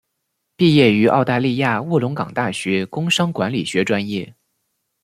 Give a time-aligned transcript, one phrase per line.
[0.55, 4.33] 毕业于澳大利亚卧龙岗大学工商管理学专业。